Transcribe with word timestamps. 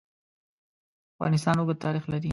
افغانستان 1.15 1.55
اوږد 1.57 1.77
تاریخ 1.85 2.03
لري. 2.11 2.29